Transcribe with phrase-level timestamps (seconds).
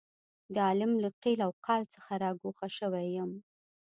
[0.53, 3.31] د عالم له قیل او قال څخه را ګوښه شوی یم.